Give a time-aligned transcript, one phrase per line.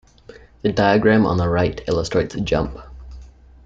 [0.63, 2.75] The diagram on the right illustrates a jump.